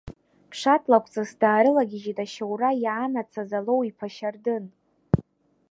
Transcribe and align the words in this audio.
Ԥшатлакуҵас 0.49 1.31
даарылагьежьит, 1.41 2.17
ашьоура 2.25 2.69
иаанацаз 2.83 3.51
Алоу-иԥа 3.57 4.07
Шьардын. 4.15 4.65